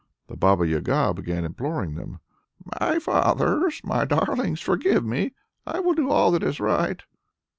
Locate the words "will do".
5.79-6.09